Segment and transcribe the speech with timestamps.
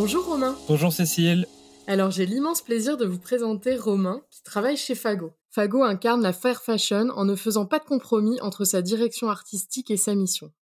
[0.00, 0.56] Bonjour Romain.
[0.68, 1.48] Bonjour Cécile.
[1.88, 5.32] Alors j'ai l'immense plaisir de vous présenter Romain qui travaille chez Fago.
[5.50, 9.90] Fago incarne la fair fashion en ne faisant pas de compromis entre sa direction artistique
[9.90, 10.52] et sa mission.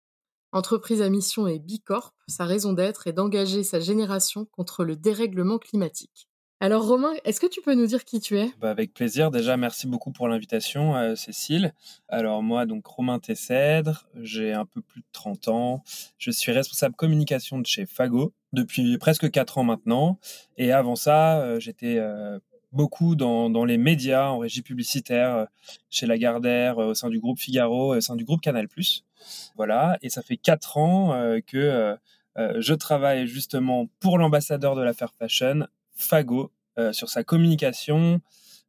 [0.52, 5.58] Entreprise à mission et Bicorp, sa raison d'être est d'engager sa génération contre le dérèglement
[5.58, 6.25] climatique.
[6.58, 8.50] Alors Romain, est-ce que tu peux nous dire qui tu es?
[8.58, 9.30] Bah Avec plaisir.
[9.30, 11.74] Déjà, merci beaucoup pour l'invitation, euh, Cécile.
[12.08, 15.82] Alors moi, donc Romain Tessèdre, j'ai un peu plus de 30 ans.
[16.16, 20.18] Je suis responsable communication de chez Fago depuis presque 4 ans maintenant.
[20.56, 22.38] Et avant ça, euh, j'étais euh,
[22.72, 25.48] beaucoup dans, dans, les médias, en régie publicitaire,
[25.90, 28.66] chez Lagardère, au sein du groupe Figaro, au sein du groupe Canal+.
[29.56, 31.96] Voilà, et ça fait 4 ans que
[32.36, 35.66] je travaille justement pour l'ambassadeur de la Fair Fashion
[35.96, 38.20] Fago euh, sur sa communication,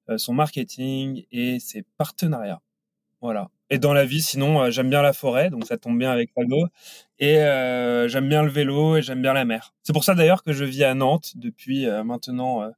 [0.10, 2.62] euh, son marketing et ses partenariats.
[3.22, 3.50] Voilà.
[3.70, 6.32] Et dans la vie, sinon, euh, j'aime bien la forêt, donc ça tombe bien avec
[6.34, 6.68] Fago.
[7.20, 7.36] Et
[8.08, 9.74] j'aime bien le vélo et j'aime bien la mer.
[9.84, 12.72] C'est pour ça d'ailleurs que je vis à Nantes depuis maintenant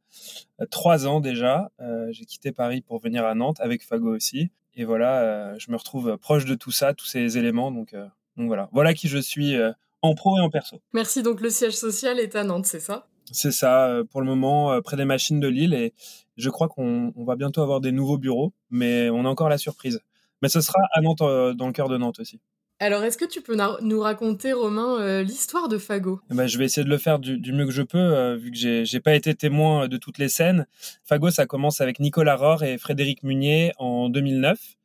[0.72, 1.69] trois ans déjà.
[2.11, 4.50] J'ai quitté Paris pour venir à Nantes avec Fago aussi.
[4.75, 7.69] Et voilà, je me retrouve proche de tout ça, tous ces éléments.
[7.69, 7.94] Donc,
[8.38, 8.69] donc voilà.
[8.72, 9.58] Voilà qui je suis
[10.02, 10.80] en pro et en perso.
[10.94, 11.22] Merci.
[11.22, 13.08] Donc le siège social est à Nantes, c'est ça?
[13.31, 15.73] C'est ça, euh, pour le moment, euh, près des machines de Lille.
[15.73, 15.94] Et
[16.38, 20.02] je crois qu'on va bientôt avoir des nouveaux bureaux, mais on a encore la surprise.
[20.41, 22.39] Mais ce sera à Nantes, euh, dans le cœur de Nantes aussi.
[22.81, 26.22] Alors, est-ce que tu peux nous raconter, Romain, l'histoire de Fago?
[26.31, 28.85] Eh ben, Je vais essayer de le faire du, mieux que je peux, vu que
[28.85, 30.66] j'ai pas été témoin de toutes les scènes.
[31.03, 34.78] Fago, ça commence avec Nicolas Rohr et Frédéric Munier en 2009,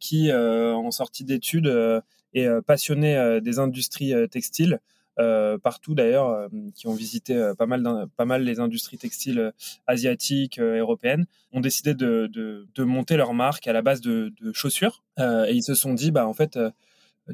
[0.00, 2.02] qui, en sortie d'études,
[2.34, 4.80] est passionné des industries textiles.
[5.18, 9.52] Euh, partout d'ailleurs, euh, qui ont visité euh, pas mal, pas mal les industries textiles
[9.86, 15.02] asiatiques, européennes, ont décidé de, de, de, monter leur marque à la base de, chaussures.
[15.18, 16.58] et ils se sont dit, bah en fait,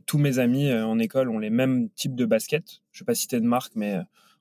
[0.07, 2.83] tous mes amis en école ont les mêmes types de baskets.
[2.93, 3.99] Je vais pas citer de marque, mais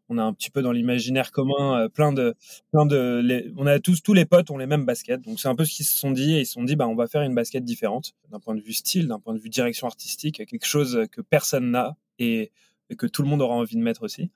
[0.09, 2.35] on a un petit peu dans l'imaginaire commun plein de
[2.71, 5.55] plein de on a tous tous les potes ont les mêmes baskets donc c'est un
[5.55, 7.21] peu ce qu'ils se sont dit et ils se sont dit bah on va faire
[7.21, 10.65] une basket différente d'un point de vue style d'un point de vue direction artistique quelque
[10.65, 12.51] chose que personne n'a et
[12.91, 14.29] et que tout le monde aura envie de mettre aussi.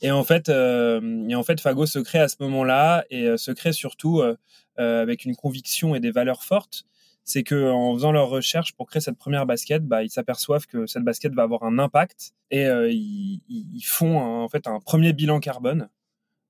[0.00, 3.36] Et en fait, euh, et en fait Fago se crée à ce moment-là et euh,
[3.36, 4.36] se crée surtout euh,
[4.76, 6.84] avec une conviction et des valeurs fortes.
[7.24, 10.86] C'est que en faisant leurs recherches pour créer cette première basket, bah, ils s'aperçoivent que
[10.86, 15.88] cette basket va avoir un impact et ils, font en fait un premier bilan carbone,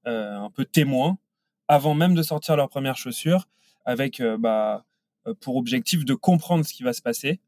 [0.04, 1.16] un peu témoin,
[1.66, 3.48] avant même de sortir leurs premières chaussures,
[3.86, 4.84] avec bah,
[5.40, 7.40] pour objectif de comprendre ce qui va se passer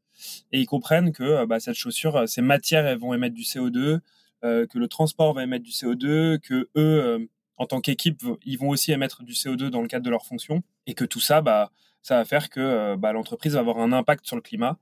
[0.51, 3.43] et ils comprennent que euh, bah, cette chaussure, euh, ces matières, elles vont émettre du
[3.43, 3.99] CO2,
[4.43, 8.69] euh, que le transport va émettre du CO2, que eux, en tant qu'équipe, ils vont
[8.69, 11.71] aussi émettre du CO2 dans le cadre de leur fonction, et que tout ça, bah,
[12.01, 14.79] ça va faire que bah, l'entreprise va avoir un impact sur le climat.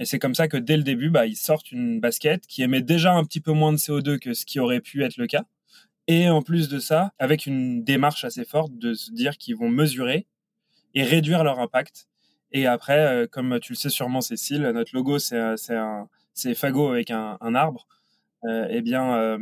[0.00, 2.82] Et c'est comme ça que dès le début, bah, ils sortent une basket qui émet
[2.82, 5.44] déjà un petit peu moins de CO2 que ce qui aurait pu être le cas.
[6.08, 9.68] Et en plus de ça, avec une démarche assez forte de se dire qu'ils vont
[9.68, 10.26] mesurer
[10.94, 12.08] et réduire leur impact
[12.52, 16.90] et après, euh, comme tu le sais sûrement, Cécile, notre logo, c'est un, c'est Fago
[16.90, 17.86] avec un, arbre.
[18.44, 19.38] Euh, eh bien, euh,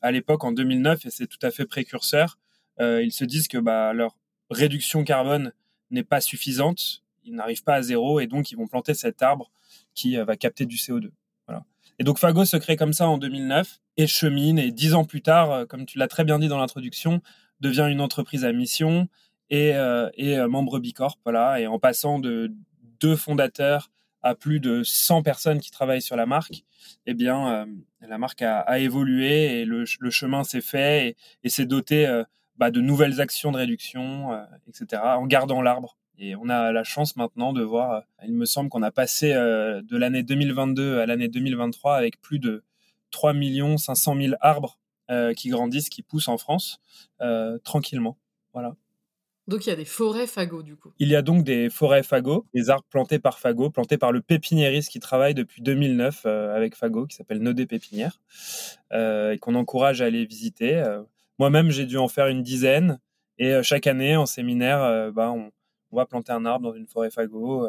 [0.00, 2.38] à l'époque, en 2009, et c'est tout à fait précurseur,
[2.80, 4.16] euh, ils se disent que bah, leur
[4.50, 5.52] réduction carbone
[5.90, 9.52] n'est pas suffisante, ils n'arrivent pas à zéro, et donc ils vont planter cet arbre
[9.94, 11.10] qui va capter du CO2.
[11.46, 11.64] Voilà.
[11.98, 15.22] Et donc Fago se crée comme ça en 2009 et chemine, et dix ans plus
[15.22, 17.20] tard, comme tu l'as très bien dit dans l'introduction,
[17.60, 19.08] devient une entreprise à mission
[19.52, 22.50] et, euh, et euh, membre Bicorp, voilà, et en passant de
[23.00, 23.90] deux fondateurs
[24.22, 26.64] à plus de 100 personnes qui travaillent sur la marque,
[27.04, 27.66] eh bien, euh,
[28.00, 32.22] la marque a, a, évolué et le, le chemin s'est fait et, et s'est doté
[32.56, 34.30] bah, de nouvelles actions de réduction,
[34.68, 35.98] etc., en gardant l'arbre.
[36.18, 39.96] Et on a la chance maintenant de voir, il me semble qu'on a passé de
[39.96, 42.64] l'année 2022 à l'année 2023 avec plus de
[43.10, 43.34] 3
[43.76, 44.78] 500 000 arbres
[45.36, 46.80] qui grandissent, qui poussent en France,
[47.64, 48.18] tranquillement.
[48.52, 48.76] Voilà.
[49.52, 50.92] Donc il y a des forêts fagots du coup.
[50.98, 54.22] Il y a donc des forêts fagots, des arbres plantés par fagot, plantés par le
[54.22, 58.18] pépiniériste qui travaille depuis 2009 euh, avec fagot, qui s'appelle Nodé Pépinière,
[58.94, 60.76] euh, et qu'on encourage à aller visiter.
[60.76, 61.02] Euh,
[61.38, 62.98] moi-même, j'ai dû en faire une dizaine,
[63.36, 65.50] et chaque année en séminaire, bah, on,
[65.94, 67.68] va planter un arbre dans une forêt fagot.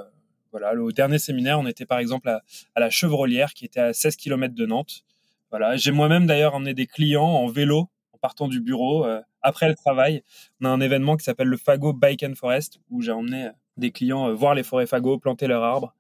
[0.52, 2.44] voilà, le dernier séminaire, on était par exemple à,
[2.76, 5.04] à, la Chevrolière, qui était à 16 km de Nantes.
[5.50, 7.90] Voilà, j'ai moi-même d'ailleurs emmené des clients en vélo
[8.22, 9.06] partant du bureau,
[9.44, 10.24] après le travail,
[10.62, 13.92] on a un événement qui s'appelle le Fago Bike and Forest, où j'ai emmené des
[13.92, 15.96] clients voir les forêts Fago, planter leurs arbres,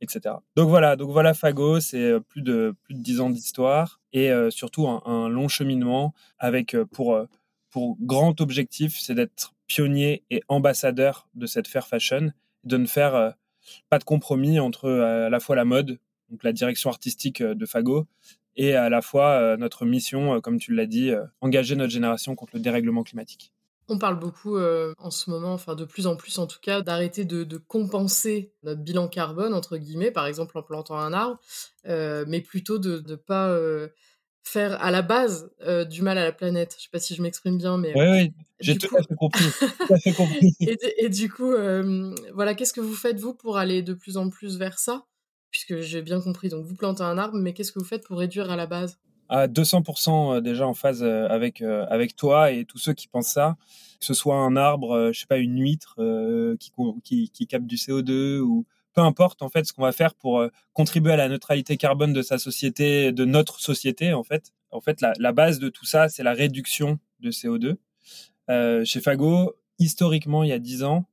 [0.00, 0.36] etc.
[0.56, 4.86] Donc voilà, donc voilà Fago, c'est plus de plus de dix ans d'histoire et surtout
[4.86, 7.18] un, long cheminement avec pour
[7.74, 12.32] pour grand objectif, c'est d'être pionnier et ambassadeur de cette fair fashion,
[12.62, 13.30] de ne faire euh,
[13.90, 15.98] pas de compromis entre euh, à la fois la mode,
[16.30, 18.06] donc la direction artistique euh, de Fago,
[18.56, 22.60] et à la fois notre mission, comme tu l'as dit, engager notre génération contre le
[22.60, 23.52] dérèglement climatique.
[23.88, 27.24] On parle beaucoup en ce moment, enfin de plus en plus en tout cas, d'arrêter
[27.24, 31.38] de, compenser notre bilan carbone, entre guillemets, par exemple en plantant un arbre,
[31.84, 33.58] mais plutôt de ne pas
[34.44, 36.76] faire à la base euh, du mal à la planète.
[36.78, 39.14] Je sais pas si je m'exprime bien, mais oui, oui, j'ai tout, à fait
[40.12, 40.54] compris.
[40.98, 44.28] et, du coup, euh, voilà, qu'est-ce que vous faites vous pour aller de plus en
[44.28, 45.06] plus vers ça?
[45.54, 48.18] Puisque j'ai bien compris, donc vous plantez un arbre, mais qu'est-ce que vous faites pour
[48.18, 48.98] réduire à la base?
[49.28, 53.56] À 200% euh, déjà en phase avec avec toi et tous ceux qui pensent ça,
[54.00, 55.96] que ce soit un arbre, je sais pas, une huître
[57.04, 60.38] qui, qui, capte du CO2 ou peu importe en fait ce qu'on va faire pour
[60.38, 64.54] euh, contribuer à la neutralité carbone de sa société, de notre société en fait.
[64.70, 67.76] En fait, la, base de tout ça, c'est la réduction de CO2.
[68.50, 71.06] Euh, chez Fago, historiquement, il y a dix ans,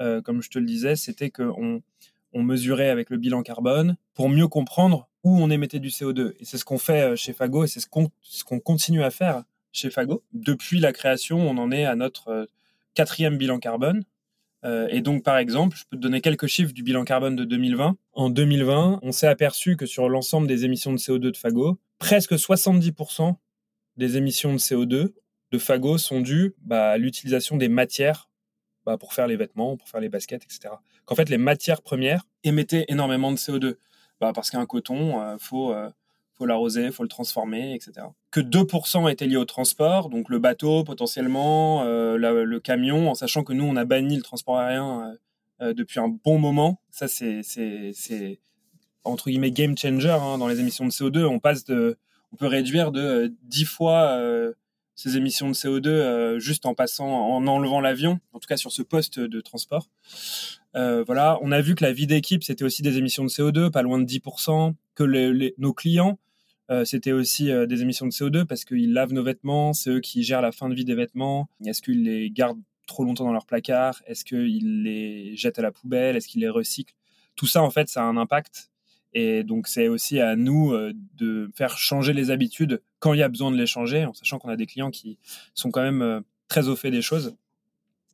[0.00, 1.82] euh, comme je te le disais, c'était qu'on
[2.32, 6.34] on mesurait avec le bilan carbone pour mieux comprendre où on émettait du CO2.
[6.40, 7.88] Et c'est ce qu'on fait chez Fago et c'est ce
[8.44, 10.22] qu'on continue à faire chez Fago.
[10.32, 12.48] Depuis la création, on en est à notre
[12.94, 14.04] quatrième bilan carbone.
[14.64, 17.44] Euh, et donc, par exemple, je peux te donner quelques chiffres du bilan carbone de
[17.44, 17.96] 2020.
[18.12, 22.32] En 2020, on s'est aperçu que sur l'ensemble des émissions de CO2 de Fago, presque
[22.32, 23.36] 70%
[23.96, 25.12] des émissions de CO2
[25.50, 28.27] de Fago sont dues bah, à l'utilisation des matières
[28.88, 30.74] bah, pour faire les vêtements, pour faire les baskets, etc.
[31.04, 33.76] Qu'en fait, les matières premières émettaient énormément de CO2.
[34.18, 35.90] Bah, parce qu'un coton, euh, faut euh,
[36.32, 38.06] faut l'arroser, faut le transformer, etc.
[38.30, 43.44] Que 2% étaient liés au transport, donc le bateau potentiellement, euh, le camion, en sachant
[43.44, 45.14] que nous on a banni le transport aérien
[45.60, 46.80] depuis un bon moment.
[46.90, 48.40] Ça c'est c'est
[49.04, 51.26] entre guillemets game changer hein, dans les émissions de CO2.
[51.26, 51.98] On passe de,
[52.32, 54.18] on peut réduire de 10 fois
[54.98, 58.82] ces émissions de CO2 juste en passant, en enlevant l'avion, en tout cas sur ce
[58.82, 59.88] poste de transport.
[60.74, 63.82] voilà, on a vu que la vie d'équipe c'était aussi des émissions de CO2, pas
[63.82, 65.04] loin de 10%, que
[65.58, 66.18] nos clients
[66.70, 70.00] euh, c'était aussi euh, des émissions de CO2 parce qu'ils lavent nos vêtements, c'est eux
[70.00, 71.48] qui gèrent la fin de vie des vêtements.
[71.64, 74.02] Est-ce qu'ils les gardent trop longtemps dans leur placard?
[74.06, 76.16] Est-ce qu'ils les jettent à la poubelle?
[76.16, 76.94] Est-ce qu'ils les recyclent?
[77.36, 78.70] Tout ça, en fait, ça a un impact.
[79.14, 83.22] Et donc, c'est aussi à nous euh, de faire changer les habitudes quand il y
[83.22, 85.18] a besoin de les changer, en sachant qu'on a des clients qui
[85.54, 87.36] sont quand même très au fait des choses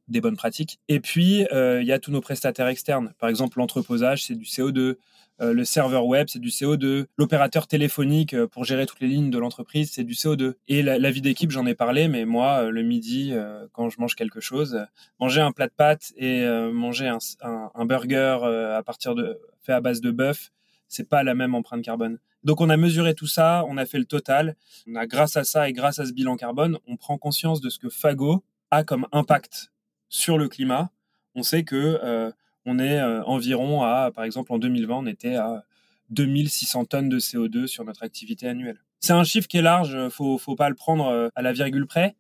[0.09, 0.81] des bonnes pratiques.
[0.89, 3.15] Et puis, il y a tous nos prestataires externes.
[3.19, 4.97] Par exemple, l'entreposage, c'est du CO2.
[5.41, 7.07] Euh, le serveur web, c'est du CO2.
[7.17, 10.55] L'opérateur téléphonique euh, pour gérer toutes les lignes de l'entreprise, c'est du CO2.
[10.69, 13.33] Et la, vie d'équipe, j'en ai parlé, mais moi, euh, le midi,
[13.73, 14.87] quand je mange quelque chose,
[15.21, 18.39] manger un plat de pâtes et manger un, burger
[18.77, 20.53] à partir de fait à base de bœuf,
[20.89, 22.19] c'est pas la même empreinte carbone.
[22.45, 24.57] Donc on a mesuré tout ça, on a fait le total.
[24.87, 27.71] On a grâce à ça et grâce à ce bilan carbone, on prend conscience de
[27.71, 29.73] ce que Fago a comme impact
[30.09, 30.91] sur le climat.
[31.35, 32.33] On sait que
[32.67, 35.65] on est euh, environ à, par exemple, en 2020, on était à
[36.11, 38.79] 2600 tonnes de CO2 sur notre activité annuelle.
[39.01, 41.87] C'est un chiffre qui est large, faut, faut pas le prendre euh, à la virgule
[41.87, 42.17] près,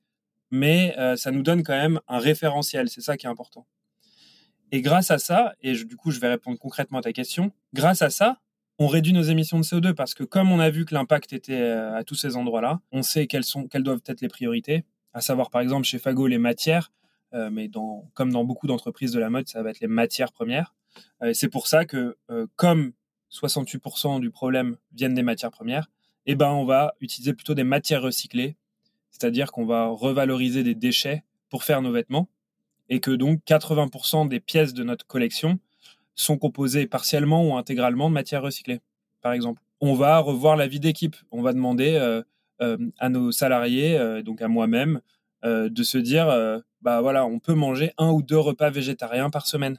[0.50, 3.66] mais euh, ça nous donne quand même un référentiel, c'est ça qui est important.
[4.70, 8.02] Et grâce à ça, et du coup je vais répondre concrètement à ta question, grâce
[8.02, 8.40] à ça,
[8.78, 11.62] on réduit nos émissions de CO2 parce que comme on a vu que l'impact était
[11.62, 15.50] à tous ces endroits-là, on sait quelles, sont, quelles doivent être les priorités, à savoir
[15.50, 16.90] par exemple chez Fago les matières,
[17.34, 17.70] euh, mais
[18.14, 20.74] comme dans beaucoup d'entreprises de la mode, ça va être les matières premières.
[21.22, 22.92] Euh, c'est pour ça que, euh, comme
[23.30, 25.90] 68% du problème viennent des matières premières,
[26.26, 28.56] eh ben, on va utiliser plutôt des matières recyclées,
[29.10, 32.28] c'est-à-dire qu'on va revaloriser des déchets pour faire nos vêtements,
[32.88, 35.58] et que donc 80% des pièces de notre collection
[36.14, 38.80] sont composées partiellement ou intégralement de matières recyclées,
[39.20, 39.60] par exemple.
[39.80, 41.16] On va revoir la vie d'équipe.
[41.30, 42.22] On va demander
[42.98, 45.00] à nos salariés, donc à moi-même,
[45.42, 49.78] de se dire bah voilà, on peut manger un ou deux repas végétariens par semaine.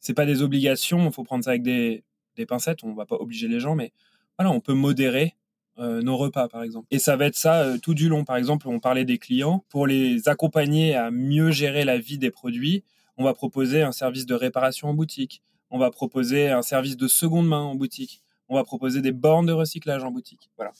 [0.00, 2.02] C'est pas des obligations, il faut prendre ça avec des,
[2.48, 3.92] pincettes, on va pas obliger les gens, mais
[4.38, 5.34] voilà, on peut modérer
[5.78, 6.86] euh, nos repas par exemple.
[6.90, 8.24] Et ça va être ça euh, tout du long.
[8.24, 12.30] Par exemple, on parlait des clients, pour les accompagner à mieux gérer la vie des
[12.30, 12.82] produits,
[13.16, 17.08] on va proposer un service de réparation en boutique, on va proposer un service de
[17.08, 20.50] seconde main en boutique, on va proposer des bornes de recyclage en boutique.
[20.56, 20.72] Voilà.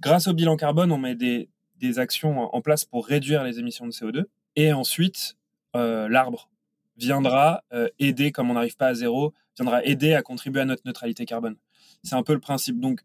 [0.00, 1.48] Grâce au bilan carbone, on met des,
[1.96, 4.24] actions en place pour réduire les émissions de CO2.
[4.54, 5.38] Et ensuite,
[5.76, 6.50] euh, l'arbre
[6.98, 10.82] viendra euh, aider, comme on n'arrive pas à zéro, viendra aider à contribuer à notre
[10.84, 11.56] neutralité carbone.
[12.02, 12.80] C'est un peu le principe.
[12.80, 13.00] Donc,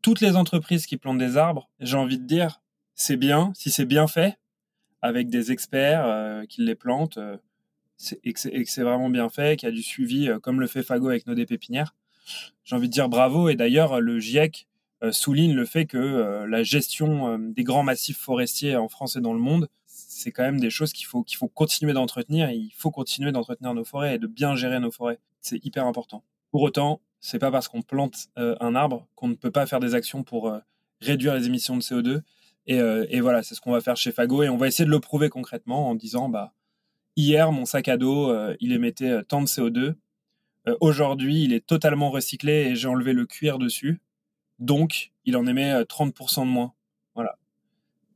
[0.00, 2.62] toutes les entreprises qui plantent des arbres, j'ai envie de dire,
[2.94, 4.38] c'est bien si c'est bien fait
[5.02, 7.18] avec des experts qui les plantent
[8.24, 11.08] et que c'est vraiment bien fait, qu'il y a du suivi comme le fait Fago
[11.08, 11.94] avec nos pépinières.
[12.64, 14.66] J'ai envie de dire bravo et d'ailleurs le GIEC
[15.10, 19.40] souligne le fait que la gestion des grands massifs forestiers en France et dans le
[19.40, 19.68] monde
[20.20, 22.50] c'est quand même des choses qu'il faut faut continuer d'entretenir.
[22.50, 25.18] Il faut continuer d'entretenir nos forêts et de bien gérer nos forêts.
[25.40, 26.24] C'est hyper important.
[26.50, 29.80] Pour autant, c'est pas parce qu'on plante euh, un arbre qu'on ne peut pas faire
[29.80, 30.58] des actions pour euh,
[31.00, 32.20] réduire les émissions de CO2.
[32.70, 34.90] Euh, et, voilà, c'est ce qu'on va faire chez Fago et on va essayer de
[34.90, 36.52] le prouver concrètement en disant bah
[37.16, 39.94] hier mon sac à dos il émettait tant de CO2.
[40.80, 44.00] Aujourd'hui, il est totalement recyclé et j'ai enlevé le cuir dessus.
[44.58, 46.74] Donc, il en émet 30% de moins.
[47.14, 47.38] Voilà.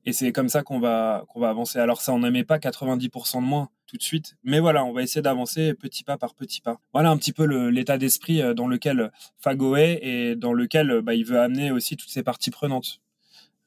[0.04, 1.78] Et c'est comme ça qu'on va, qu'on va avancer.
[1.78, 4.36] Alors ça, on n'aimait pas 90% de moins tout de suite.
[4.42, 6.80] Mais voilà, on va essayer d'avancer petit pas par petit pas.
[6.92, 11.02] Voilà un petit peu l'état d'esprit euh, dans lequel Fago est et dans lequel euh,
[11.02, 13.00] bah, il veut amener aussi toutes ses parties prenantes.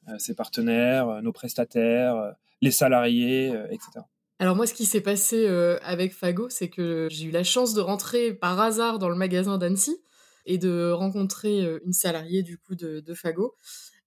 [0.08, 4.00] Euh, ses partenaires, nos prestataires, les salariés, etc.
[4.38, 5.46] Alors moi, ce qui s'est passé
[5.82, 9.58] avec Fago, c'est que j'ai eu la chance de rentrer par hasard dans le magasin
[9.58, 10.00] d'Annecy
[10.46, 13.56] et de rencontrer une salariée du coup de, de Fago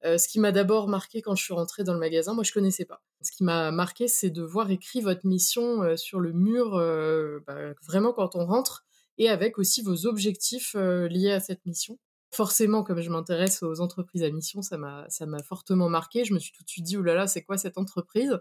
[0.04, 2.52] euh, ce qui m'a d'abord marqué quand je suis rentrée dans le magasin, moi je
[2.52, 3.04] connaissais pas.
[3.22, 7.40] Ce qui m'a marqué, c'est de voir écrit votre mission euh, sur le mur, euh,
[7.46, 8.84] bah, vraiment quand on rentre,
[9.18, 12.00] et avec aussi vos objectifs liés à cette mission.
[12.32, 16.24] Forcément, comme je m'intéresse aux entreprises à mission, ça m'a fortement marqué.
[16.24, 18.40] Je me suis tout de suite dit, oulala, c'est quoi cette entreprise?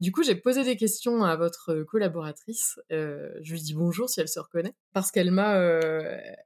[0.00, 2.78] Du coup, j'ai posé des questions à votre collaboratrice.
[2.90, 5.54] je lui dis bonjour si elle se reconnaît, parce qu'elle m'a,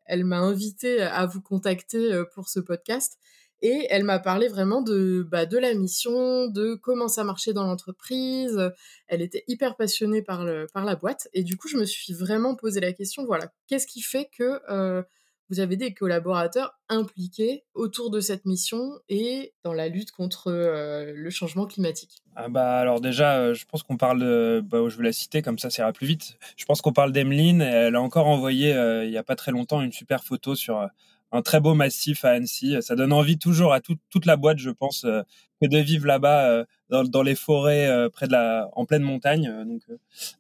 [0.05, 3.19] elle m'a invité à vous contacter pour ce podcast.
[3.61, 7.65] Et elle m'a parlé vraiment de, bah, de la mission, de comment ça marchait dans
[7.65, 8.71] l'entreprise.
[9.09, 11.29] Elle était hyper passionnée par, par la boîte.
[11.33, 14.61] Et du coup, je me suis vraiment posé la question, voilà, qu'est-ce qui fait que
[14.71, 15.03] euh,
[15.51, 21.13] vous avez des collaborateurs impliqués autour de cette mission et dans la lutte contre euh,
[21.15, 24.97] le changement climatique ah bah alors déjà, euh, je pense qu'on parle de, bah, je
[24.97, 26.39] vais la citer comme ça, ça ira plus vite.
[26.57, 27.63] Je pense qu'on parle d'Emeline.
[27.63, 30.89] Elle a encore envoyé il n'y a pas très longtemps une super photo sur
[31.33, 32.77] un très beau massif à Annecy.
[32.81, 35.23] Ça donne envie toujours à toute la boîte, je pense, euh,
[35.63, 36.65] de vivre là-bas euh,
[37.05, 39.53] dans, les forêts euh, près de la, en pleine montagne.
[39.67, 39.83] Donc,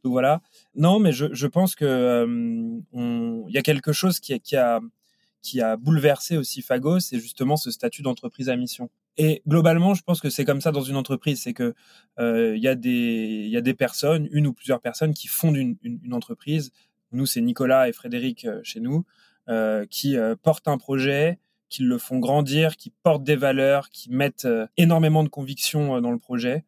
[0.04, 0.40] voilà.
[0.74, 2.26] Non, mais je, je pense que
[2.94, 4.80] il y a quelque chose qui, qui a
[5.42, 8.90] qui a bouleversé aussi Fago, c'est justement ce statut d'entreprise à mission.
[9.16, 11.74] Et globalement, je pense que c'est comme ça dans une entreprise, c'est que
[12.18, 15.56] il y a des il y a des personnes, une ou plusieurs personnes qui fondent
[15.56, 16.70] une, entreprise.
[17.12, 19.04] Nous, c'est Nicolas et Frédéric chez nous.
[19.50, 21.38] Euh, qui euh, portent un projet,
[21.70, 26.10] qui le font grandir, qui portent des valeurs, qui mettent euh, énormément de conviction dans
[26.10, 26.64] le projet.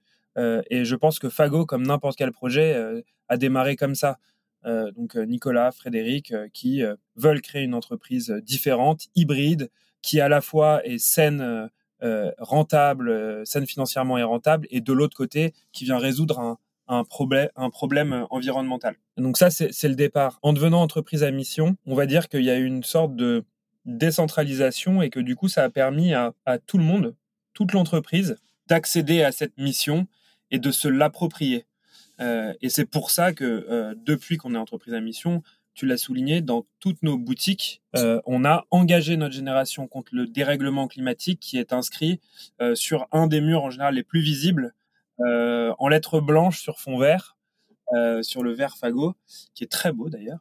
[0.70, 4.18] et je pense que Fago, comme n'importe quel projet, a démarré comme ça.
[4.64, 6.82] Donc Nicolas, Frédéric, qui
[7.16, 9.70] veulent créer une entreprise différente, hybride,
[10.02, 11.70] qui à la fois est saine,
[12.38, 16.58] rentable, saine financièrement et rentable, et de l'autre côté, qui vient résoudre un,
[16.90, 18.96] un problème, un problème environnemental.
[19.16, 20.38] Donc ça, c'est le départ.
[20.42, 23.44] En devenant entreprise à mission, on va dire qu'il y a eu une sorte de
[23.84, 26.32] décentralisation et que du coup, ça a permis à,
[26.66, 27.14] tout le monde,
[27.54, 28.36] toute l'entreprise,
[28.66, 30.06] d'accéder à cette mission
[30.50, 31.64] et de se l'approprier.
[32.20, 35.42] Euh, et c'est pour ça que euh, depuis qu'on est entreprise à mission,
[35.74, 40.26] tu l'as souligné, dans toutes nos boutiques, euh, on a engagé notre génération contre le
[40.26, 42.20] dérèglement climatique qui est inscrit
[42.74, 44.74] sur un des murs en général les plus visibles
[45.18, 47.36] en lettres blanches sur fond vert,
[48.22, 49.14] sur le vert Fago,
[49.54, 50.40] qui est très beau d'ailleurs,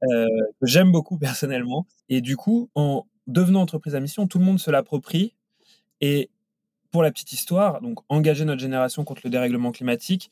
[0.00, 1.86] que j'aime beaucoup personnellement.
[2.08, 5.34] Et du coup, en devenant entreprise à mission, tout le monde se l'approprie.
[6.00, 6.30] Et
[6.90, 10.30] pour la petite histoire, donc engager notre génération contre le dérèglement climatique,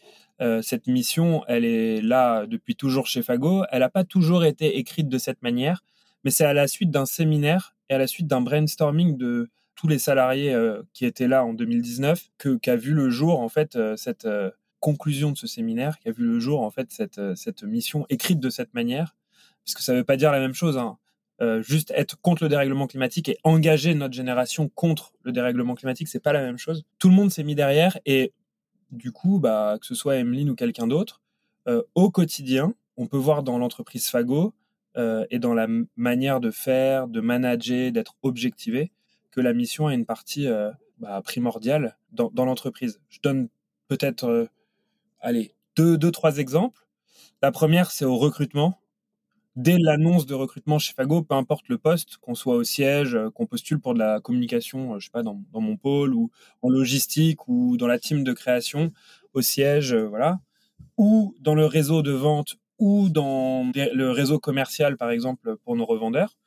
[0.63, 3.65] cette mission, elle est là depuis toujours chez Fago.
[3.71, 5.83] Elle n'a pas toujours été écrite de cette manière,
[6.25, 9.87] mais c'est à la suite d'un séminaire et à la suite d'un brainstorming de tous
[9.87, 13.77] les salariés euh, qui étaient là en 2019 que qu'a vu le jour en fait
[13.77, 14.51] euh, cette euh,
[14.81, 18.41] conclusion de ce séminaire, qui a vu le jour en fait cette, cette mission écrite
[18.41, 19.17] de cette manière,
[19.65, 20.77] parce que ça ne veut pas dire la même chose.
[20.79, 20.99] Hein.
[21.61, 26.19] Juste être contre le dérèglement climatique et engager notre génération contre le dérèglement climatique, c'est
[26.19, 26.85] pas la même chose.
[26.99, 28.33] Tout le monde s'est mis derrière et
[28.91, 31.21] du coup, bah, que ce soit Emeline ou quelqu'un d'autre,
[31.95, 34.53] au quotidien, on peut voir dans l'entreprise Fago
[34.97, 38.91] et dans la manière de faire, de manager, d'être objectivé,
[39.31, 43.01] que la mission a une partie euh, bah, primordiale dans, l'entreprise.
[43.09, 43.49] Je donne
[43.87, 44.47] peut-être, euh,
[45.21, 46.87] allez, deux, deux, trois exemples.
[47.41, 48.81] La première, c'est au recrutement.
[49.59, 53.29] Dès l'annonce de recrutement chez Fago, peu importe le poste, qu'on soit au siège, euh,
[53.29, 56.31] qu'on postule pour de la communication, je sais pas, dans, mon pôle ou
[56.63, 58.93] en logistique ou dans la team de création,
[59.35, 60.39] au siège, voilà,
[60.97, 65.87] ou dans le réseau de vente ou dans le réseau commercial, par exemple, pour nos
[65.87, 66.39] revendeurs.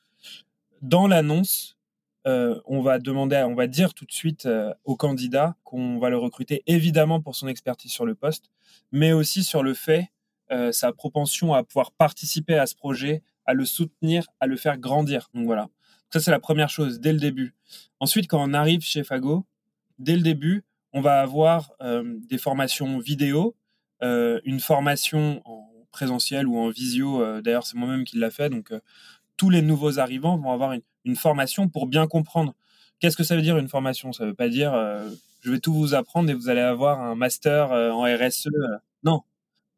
[0.82, 1.78] Dans l'annonce,
[2.24, 4.48] on va demander, on va dire tout de suite
[4.86, 8.50] au candidat qu'on va le recruter évidemment pour son expertise sur le poste,
[8.94, 10.12] mais aussi sur le fait,
[10.72, 15.30] sa propension à pouvoir participer à ce projet, à le soutenir, à le faire grandir.
[15.34, 15.70] Donc voilà.
[16.12, 17.54] Ça, c'est la première chose, dès le début.
[18.00, 19.46] Ensuite, quand on arrive chez Fago,
[19.98, 23.56] dès le début, on va avoir euh, des formations vidéo,
[24.04, 27.22] euh, une formation en présentiel ou en visio.
[27.22, 28.50] Euh, d'ailleurs, c'est moi-même qui l'a fait.
[28.50, 28.74] Donc,
[29.38, 32.54] tous les nouveaux arrivants vont avoir une, formation pour bien comprendre.
[33.00, 34.12] Qu'est-ce que ça veut dire une formation?
[34.12, 34.74] Ça ne veut pas dire
[35.42, 38.50] je vais tout vous apprendre et vous allez avoir un master en RSE.
[39.04, 39.24] non,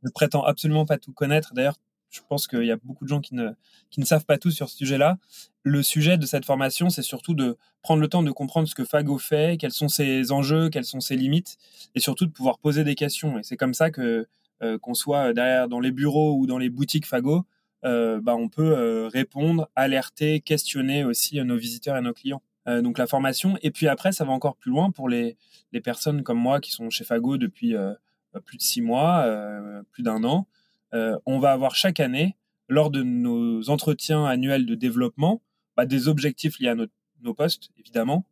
[0.03, 1.53] je prétends absolument pas tout connaître.
[1.53, 1.77] D'ailleurs,
[2.13, 3.49] je pense qu'il y a beaucoup de gens qui ne,
[3.97, 5.17] ne savent pas tout sur ce sujet-là.
[5.63, 8.85] Le sujet de cette formation, c'est surtout de prendre le temps de comprendre ce que
[8.85, 11.57] Fago fait, quels sont ses enjeux, quelles sont ses limites,
[11.95, 13.39] et surtout de pouvoir poser des questions.
[13.39, 14.27] Et c'est comme ça que
[14.61, 17.45] euh, qu'on soit derrière dans les bureaux ou dans les boutiques Fago,
[17.83, 22.41] euh, bah, on peut euh, répondre, alerter, questionner aussi nos visiteurs et nos clients.
[22.65, 23.57] donc la formation.
[23.61, 25.35] Et puis après, ça va encore plus loin pour les,
[25.73, 27.75] les personnes comme moi qui sont chez Fago depuis
[28.41, 29.25] plus de six mois,
[29.91, 30.47] plus d'un an.
[30.93, 32.37] Euh, on va avoir chaque année,
[32.69, 35.41] lors de nos entretiens annuels de développement,
[35.75, 38.25] bah, des objectifs liés à nos postes, évidemment,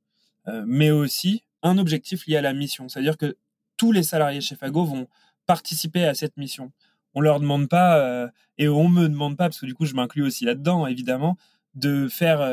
[0.48, 2.88] euh, mais aussi un objectif lié à la mission.
[2.88, 3.38] C'est-à-dire que
[3.78, 5.08] tous les salariés chez Fago vont
[5.48, 6.72] participer à cette mission.
[7.14, 8.28] On leur demande pas, euh,
[8.58, 11.38] et on me demande pas, parce que du coup je m'inclus aussi là-dedans, évidemment,
[11.74, 12.46] de faire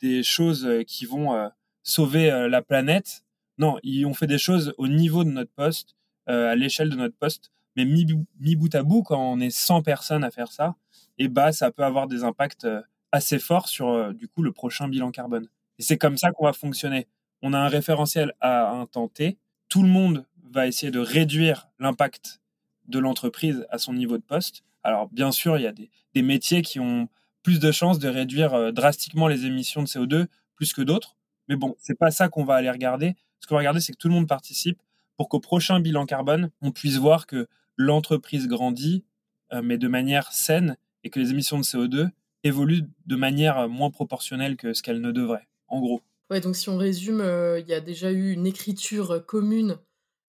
[0.00, 1.50] des choses qui vont
[1.82, 3.22] sauver la planète.
[3.58, 5.94] Non, ils ont fait des choses au niveau de notre poste,
[6.26, 10.24] à l'échelle de notre poste, mais mi, bout à bout, quand on est 100 personnes
[10.24, 10.76] à faire ça,
[11.18, 14.42] et eh bah, ça peut avoir des impacts euh, assez forts sur euh, du coup
[14.42, 15.48] le prochain bilan carbone.
[15.78, 17.06] Et c'est comme ça qu'on va fonctionner.
[17.42, 19.38] On a un référentiel à un temps T.
[19.68, 22.40] Tout le monde va essayer de réduire l'impact
[22.88, 24.64] de l'entreprise à son niveau de poste.
[24.82, 27.08] Alors bien sûr, il y a des, métiers qui ont
[27.42, 30.26] plus de chances de réduire euh, drastiquement les émissions de CO2
[30.56, 31.16] plus que d'autres.
[31.48, 33.14] Mais bon, c'est pas ça qu'on va aller regarder.
[33.40, 34.80] Ce qu'on va regarder, c'est que tout le monde participe
[35.16, 39.04] pour qu'au prochain bilan carbone, on puisse voir que l'entreprise grandit,
[39.52, 42.08] euh, mais de manière saine, et que les émissions de CO2
[42.44, 46.02] évoluent de manière moins proportionnelle que ce qu'elles ne devraient, en gros.
[46.30, 49.78] Ouais, donc si on résume, euh, il y a déjà eu une écriture commune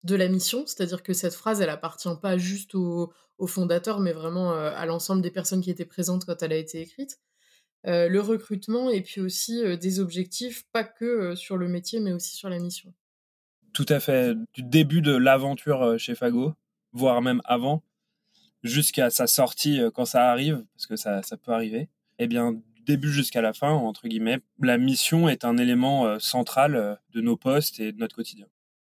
[0.04, 3.12] de la mission, c'est-à-dire que cette phrase, elle appartient pas juste au,
[3.48, 6.82] fondateur, mais vraiment euh, à l'ensemble des personnes qui étaient présentes quand elle a été
[6.82, 7.20] écrite.
[7.84, 12.50] le recrutement et puis aussi des objectifs, pas que sur le métier, mais aussi sur
[12.50, 12.94] la mission.
[13.76, 14.36] Tout à fait.
[14.54, 16.56] Du début de l'aventure chez Fago,
[16.94, 17.84] voire même avant,
[18.66, 22.54] jusqu'à sa sortie euh, quand ça arrive, parce que ça, ça peut arriver, eh bien,
[22.54, 26.96] du début jusqu'à la fin, entre guillemets, la mission est un élément euh, central euh,
[27.14, 28.48] de nos postes et de notre quotidien.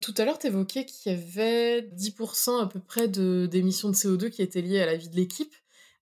[0.02, 4.30] Tout à l'heure, tu évoquais qu'il y avait 10% à peu près d'émissions de, CO2
[4.30, 5.54] qui étaient liées à la vie de l'équipe.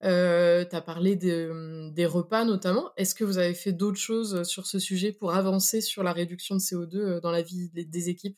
[0.04, 2.90] Euh, tu as parlé des repas notamment.
[2.98, 6.56] Est-ce que vous avez fait d'autres choses sur ce sujet pour avancer sur la réduction
[6.56, 8.38] de CO2 dans la vie des équipes?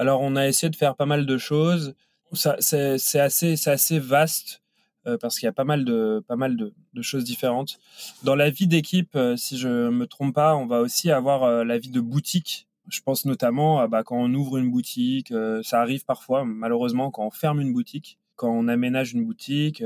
[0.00, 1.94] Alors, on a essayé de faire pas mal de choses
[2.32, 4.62] c'est assez, assez vaste
[5.06, 7.78] euh, parce qu'il y a pas mal de, pas mal de, choses différentes.
[8.22, 11.64] Dans la vie d'équipe, euh, si je me trompe pas, on va aussi avoir euh,
[11.64, 12.66] la vie de boutique.
[12.88, 15.32] Je pense notamment bah, quand on ouvre une boutique,
[15.62, 19.84] ça arrive parfois, malheureusement, quand on ferme une boutique, quand on aménage une boutique,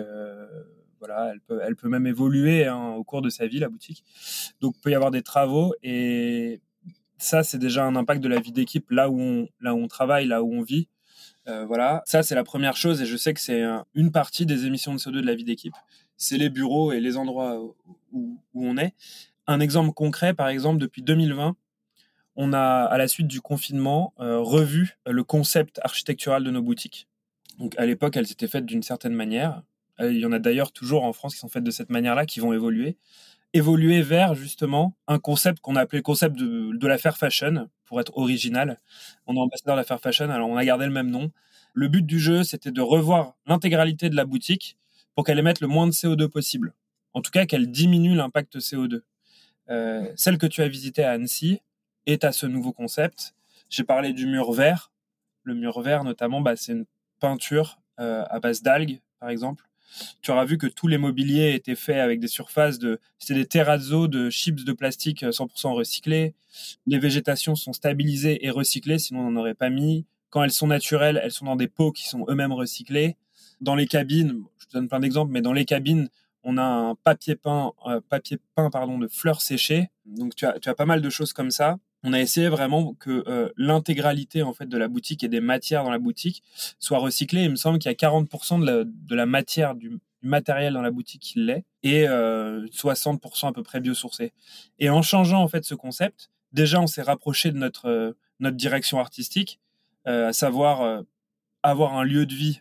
[1.01, 4.05] voilà, elle peut, elle peut même évoluer hein, au cours de sa vie, la boutique.
[4.63, 6.63] Donc, il peut y avoir des travaux et
[7.19, 9.89] ça, c'est déjà un impact de la vie d'équipe là où on, là où on
[9.89, 10.89] travaille, là où on vit.
[11.47, 13.63] Euh, voilà, ça c'est la première chose et je sais que c'est
[13.95, 15.75] une partie des émissions de CO2 de la vie d'équipe.
[16.17, 17.61] C'est les bureaux et les endroits
[18.13, 18.95] où, on est.
[19.47, 21.57] Un exemple concret, par exemple, depuis 2020,
[22.37, 27.09] on a, à la suite du confinement, euh, revu le concept architectural de nos boutiques.
[27.59, 29.63] Donc à l'époque, elles étaient faites d'une certaine manière.
[30.01, 32.27] Euh, il y en a d'ailleurs toujours en France qui sont faites de cette manière-là,
[32.27, 32.97] qui vont évoluer
[33.55, 37.69] évoluer vers justement un concept qu'on a appelé le concept de, de la fair fashion,
[37.85, 38.81] pour être original.
[39.27, 41.31] On est ambassadeur de la fair fashion, alors on a gardé le même nom.
[41.73, 44.77] Le but du jeu, c'était de revoir l'intégralité de la boutique
[45.15, 46.75] pour qu'elle émette le moins de CO2 possible.
[47.13, 49.03] En tout cas, qu'elle diminue l'impact CO2.
[49.71, 51.61] Euh, celle que tu as visitée à Annecy
[52.07, 53.35] est à ce nouveau concept.
[53.71, 54.91] J'ai parlé du mur vert.
[55.43, 56.87] Le mur vert, notamment, bah, c'est une
[57.21, 59.69] peinture euh, à base d'algues, par exemple,
[60.23, 63.47] tu auras vu que tous les mobiliers étaient faits avec des surfaces de, c'était des
[63.47, 66.35] terrazzo de chips de plastique 100% euh, recyclés.
[66.87, 70.07] Les végétations sont stabilisées et recyclées, sinon on n'en aurait pas mis.
[70.31, 73.17] Quand elles sont naturelles, elles sont dans des pots qui sont eux-mêmes recyclés.
[73.61, 76.09] Dans les cabines, je te donne plein d'exemples, mais dans les cabines,
[76.43, 77.73] on a un papier peint,
[78.09, 79.89] papier peint pardon, de fleurs séchées.
[80.05, 82.93] Donc tu as, tu as pas mal de choses comme ça on a essayé vraiment
[82.95, 86.43] que euh, l'intégralité en fait de la boutique et des matières dans la boutique
[86.79, 87.45] soit recyclée.
[87.45, 91.23] Il me semble qu'il y a 40% de la, matière du, matériel dans la boutique
[91.23, 94.33] qui l'est et 60% euh, à peu près biosourcé.
[94.79, 99.01] Et en changeant en fait ce concept, déjà, on s'est rapproché de notre, notre direction
[99.01, 99.59] artistique,
[100.05, 101.03] à savoir
[101.63, 102.61] avoir un lieu de vie,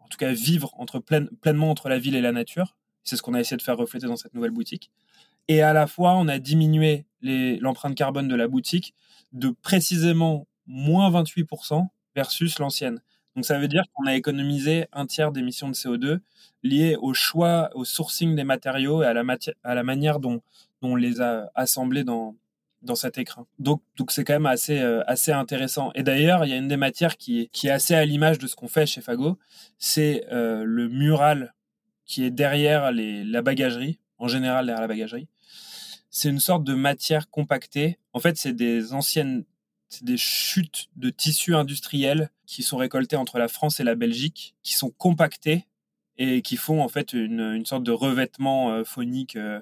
[0.00, 2.76] en tout cas vivre entre pleinement entre la ville et la nature.
[3.04, 4.90] C'est ce qu'on a essayé de faire refléter dans cette nouvelle boutique.
[5.48, 8.94] Et à la fois, on a diminué l'empreinte carbone de la boutique
[9.32, 13.00] de précisément moins 28% versus l'ancienne.
[13.34, 16.20] Donc ça veut dire qu'on a économisé un tiers d'émissions de CO2
[16.62, 20.42] liées au choix, au sourcing des matériaux et à la, manière dont,
[20.82, 22.36] on les a assemblés dans,
[22.82, 23.46] dans cet écrin.
[23.58, 25.92] Donc, c'est quand même assez, euh, assez intéressant.
[25.94, 28.38] Et d'ailleurs, il y a une des matières qui est, qui est assez à l'image
[28.38, 29.38] de ce qu'on fait chez Fago,
[29.78, 31.54] c'est euh, le mural
[32.04, 35.28] qui est derrière la bagagerie, en général derrière la bagagerie.
[36.18, 37.96] C'est une sorte de matière compactée.
[38.12, 39.44] En fait, c'est des anciennes
[40.02, 44.74] des chutes de tissus industriels qui sont récoltés entre la France et la Belgique, qui
[44.74, 45.68] sont compactés
[46.16, 49.60] et qui font en fait une, une sorte de revêtement euh, phonique euh,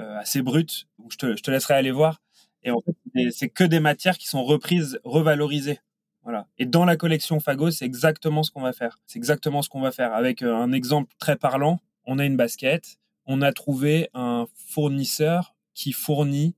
[0.00, 0.88] euh, assez brut.
[1.08, 2.20] Je te, je te laisserai aller voir.
[2.64, 5.78] Et en fait, c'est que des matières qui sont reprises, revalorisées.
[6.24, 6.48] Voilà.
[6.58, 8.98] Et dans la collection Fago, c'est exactement ce qu'on va faire.
[9.06, 10.14] C'est exactement ce qu'on va faire.
[10.14, 15.92] Avec un exemple très parlant, on a une basket, on a trouvé un fournisseur qui
[15.92, 16.54] fournit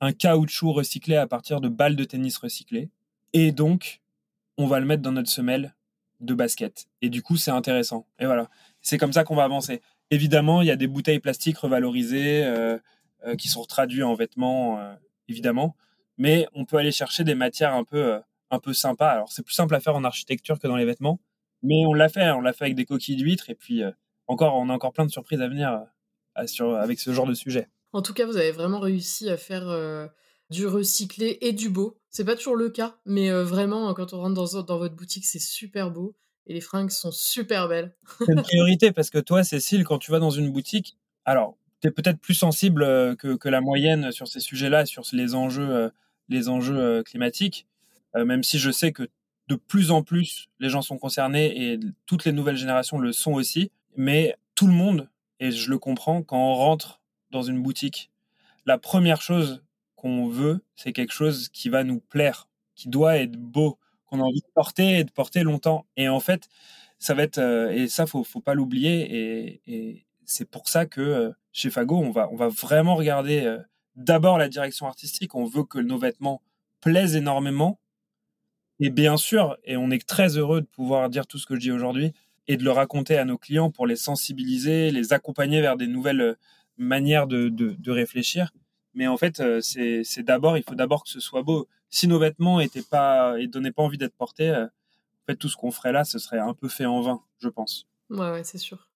[0.00, 2.90] un caoutchouc recyclé à partir de balles de tennis recyclées.
[3.32, 4.00] Et donc,
[4.58, 5.74] on va le mettre dans notre semelle
[6.20, 6.86] de basket.
[7.02, 8.06] Et du coup, c'est intéressant.
[8.18, 8.48] Et voilà,
[8.80, 9.82] c'est comme ça qu'on va avancer.
[10.10, 12.78] Évidemment, il y a des bouteilles plastiques revalorisées euh,
[13.26, 14.94] euh, qui sont traduites en vêtements, euh,
[15.28, 15.76] évidemment.
[16.18, 19.10] Mais on peut aller chercher des matières un peu, un peu sympas.
[19.10, 21.20] Alors, c'est plus simple à faire en architecture que dans les vêtements.
[21.62, 22.30] Mais on l'a fait.
[22.30, 23.50] On l'a fait avec des coquilles d'huîtres.
[23.50, 23.82] Et puis,
[24.26, 25.84] encore, on a encore plein de surprises à venir
[26.34, 27.68] avec ce genre de sujet.
[27.96, 30.06] En tout cas, vous avez vraiment réussi à faire euh,
[30.50, 31.98] du recyclé et du beau.
[32.10, 35.38] C'est pas toujours le cas, mais euh, vraiment, quand on rentre dans, votre boutique, c'est
[35.38, 36.14] super beau
[36.46, 37.96] et les fringues sont super belles.
[38.18, 41.88] c'est une priorité parce que toi, Cécile, quand tu vas dans une boutique, alors, tu
[41.88, 45.90] es peut-être plus sensible euh, que, que, la moyenne sur ces sujets-là, sur les enjeux,
[46.28, 47.66] les enjeux climatiques,
[48.14, 49.08] même si je sais que
[49.48, 53.32] de plus en plus, les gens sont concernés et toutes les nouvelles générations le sont
[53.32, 53.70] aussi.
[53.96, 55.08] Mais tout le monde,
[55.40, 57.00] et je le comprends, quand on rentre
[57.30, 58.10] dans une boutique,
[58.66, 59.62] la première chose
[59.94, 64.24] qu'on veut, c'est quelque chose qui va nous plaire, qui doit être beau, qu'on a
[64.24, 65.86] envie de porter et de porter longtemps.
[65.96, 66.48] Et en fait,
[66.98, 69.60] ça va être, euh, et ça, faut, faut pas l'oublier.
[69.66, 73.58] Et, c'est pour ça que euh, chez Fago, on va, on va vraiment regarder euh,
[73.94, 75.36] d'abord la direction artistique.
[75.36, 76.42] On veut que nos vêtements
[76.80, 77.78] plaisent énormément.
[78.80, 81.60] Et bien sûr, et on est très heureux de pouvoir dire tout ce que je
[81.60, 82.12] dis aujourd'hui
[82.48, 86.36] et de le raconter à nos clients pour les sensibiliser, les accompagner vers des nouvelles
[86.78, 88.52] manière de, de, réfléchir.
[88.94, 91.68] Mais en fait, euh, c'est d'abord, il faut d'abord que ce soit beau.
[91.90, 95.48] Si nos vêtements étaient pas et donnaient pas envie d'être portés, euh, en fait, tout
[95.48, 97.86] ce qu'on ferait là, ce serait un peu fait en vain, je pense.
[98.10, 98.88] Ouais, ouais c'est sûr.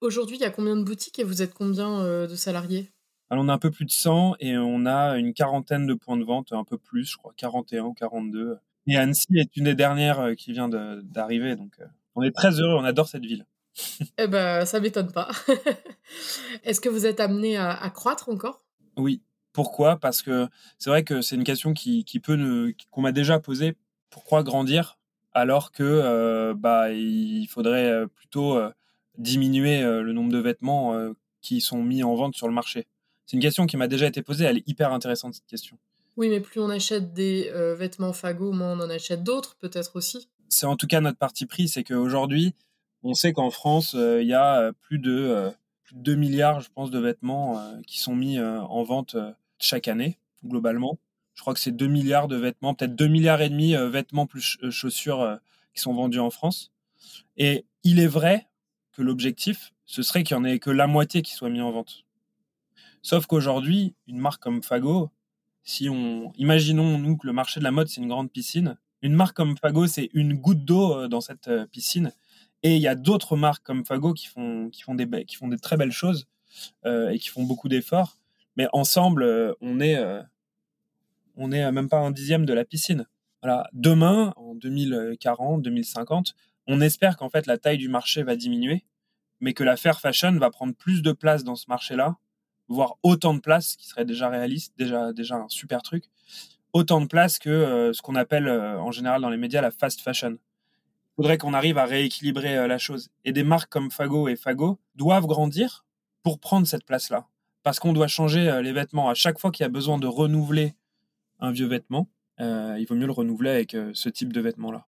[0.00, 2.90] Aujourd'hui, il y a combien de boutiques et vous êtes combien euh, de salariés?
[3.30, 6.16] Alors, on a un peu plus de 100 et on a une quarantaine de points
[6.16, 8.58] de vente, un peu plus, je crois, 41 ou 42.
[8.86, 11.76] Et Annecy est une des dernières qui vient d'arriver, donc
[12.14, 13.44] on est très heureux, on adore cette ville.
[14.18, 15.30] Eh ben, ça m'étonne pas.
[16.64, 18.62] Est-ce que vous êtes amené à, croître encore?
[18.96, 19.22] Oui.
[19.52, 19.96] Pourquoi?
[19.96, 23.76] Parce que c'est vrai que c'est une question qui, qui peut qu'on m'a déjà posée.
[24.10, 24.98] Pourquoi grandir?
[25.32, 28.70] Alors que euh, bah il faudrait euh, plutôt euh,
[29.18, 30.94] diminuer le nombre de vêtements
[31.40, 32.86] qui sont mis en vente sur le marché
[33.24, 34.44] C'est une question qui m'a déjà été posée.
[34.44, 35.78] Elle est hyper intéressante cette question.
[36.18, 40.28] Oui, mais plus on achète des vêtements Fago, moins on en achète d'autres, peut-être aussi.
[40.50, 42.54] C'est en tout cas notre parti pris, c'est qu'aujourd'hui,
[43.06, 45.52] on sait qu'en France, euh, il y a euh, plus de,
[45.92, 49.16] 2 euh, milliards, je pense, de vêtements qui sont mis en vente
[49.58, 50.98] chaque année, globalement.
[51.34, 54.58] Je crois que c'est 2 milliards de vêtements, peut-être 2 milliards et demi vêtements plus
[54.70, 55.38] chaussures
[55.74, 56.72] qui sont vendus en France.
[57.36, 58.48] Et il est vrai
[58.92, 61.70] que l'objectif, ce serait qu'il n'y en ait que la moitié qui soit mis en
[61.70, 62.04] vente.
[63.02, 65.10] Sauf qu'aujourd'hui, une marque comme Fago,
[65.62, 69.14] si on, imaginons nous que le marché de la mode c'est une grande piscine, une
[69.14, 72.12] marque comme Fago c'est une goutte d'eau dans cette piscine
[72.66, 75.46] et il y a d'autres marques comme Fago qui font, qui font, des, qui font
[75.46, 76.26] des très belles choses
[76.84, 78.18] euh, et qui font beaucoup d'efforts.
[78.56, 80.20] Mais ensemble, euh, on est, euh,
[81.36, 83.06] on est même pas un dixième de la piscine.
[83.40, 83.68] Voilà.
[83.72, 86.34] Demain, en 2040, 2050,
[86.66, 88.84] on espère qu'en fait la taille du marché va diminuer,
[89.38, 92.16] mais que la fair fashion va prendre plus de place dans ce marché-là,
[92.66, 96.06] voire autant de place, ce qui serait déjà réaliste, déjà, déjà un super truc,
[96.72, 100.36] autant de place que ce qu'on appelle en général dans les médias la fast fashion
[101.16, 103.08] faudrait qu'on arrive à rééquilibrer euh, la chose.
[103.24, 105.84] Et des marques comme Fago et Fago doivent grandir
[106.22, 107.26] pour prendre cette place-là.
[107.62, 109.08] Parce qu'on doit changer euh, les vêtements.
[109.08, 110.74] À chaque fois qu'il y a besoin de renouveler
[111.40, 112.08] un vieux vêtement,
[112.40, 114.86] euh, il vaut mieux le renouveler avec ce type de vêtements-là.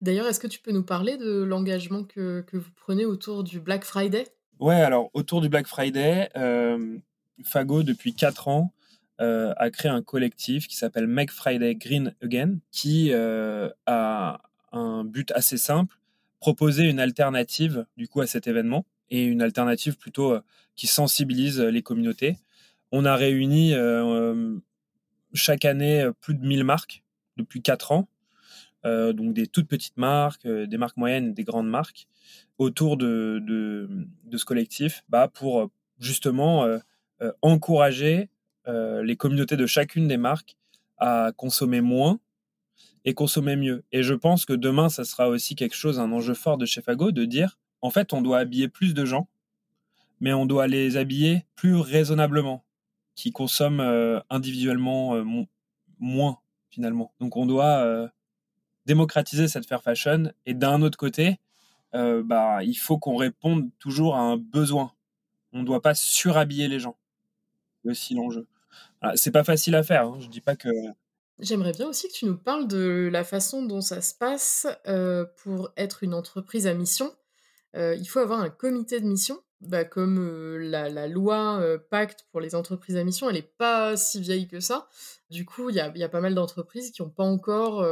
[0.00, 3.84] D'ailleurs, est-ce que tu peux nous parler de l'engagement que, vous prenez autour du Black
[3.84, 4.26] Friday?
[4.60, 6.28] Ouais, alors autour du Black Friday,
[7.42, 8.72] Fago, depuis 4 ans,
[9.18, 14.40] a créé un collectif qui s'appelle Make Friday Green Again, qui a
[14.72, 15.98] un but assez simple,
[16.40, 20.36] proposer une alternative du coup à cet événement et une alternative plutôt
[20.76, 22.36] qui sensibilise les communautés.
[22.92, 23.74] On a réuni
[25.34, 27.02] chaque année plus de 1000 marques
[27.36, 28.08] depuis 4 ans,
[28.84, 32.06] donc des toutes petites marques, des marques moyennes, des grandes marques,
[32.58, 36.66] autour de, de, ce collectif bah, pour justement
[37.42, 38.28] encourager
[38.66, 40.56] les communautés de chacune des marques
[40.98, 42.20] à consommer moins
[43.08, 43.84] et consommer mieux.
[43.90, 46.82] Et je pense que demain, ça sera aussi quelque chose, un enjeu fort de chez
[46.82, 49.30] Fago, de dire, en fait, on doit habiller plus de gens,
[50.20, 52.66] mais on doit les habiller plus raisonnablement,
[53.14, 55.24] qui consomment euh, individuellement euh,
[55.98, 57.14] moins, finalement.
[57.18, 58.08] Donc on doit euh,
[58.84, 61.40] démocratiser cette fair fashion, et d'un autre côté,
[61.94, 64.92] bah, il faut qu'on réponde toujours à un besoin.
[65.54, 66.98] On ne doit pas surhabiller les gens.
[67.82, 68.46] C'est aussi l'enjeu.
[69.14, 70.04] c'est pas facile à faire.
[70.04, 70.18] Hein.
[70.20, 70.68] Je dis pas que
[71.38, 74.66] J'aimerais bien aussi que tu nous parles de la façon dont ça se passe
[75.42, 77.14] pour être une entreprise à mission.
[77.74, 79.40] il faut avoir un comité de mission.
[79.60, 84.48] Bah, comme la, loi Pacte pour les entreprises à mission, elle n'est pas si vieille
[84.48, 84.88] que ça.
[85.30, 87.84] Du coup, il a, y a, pas mal d'entreprises qui n'ont pas encore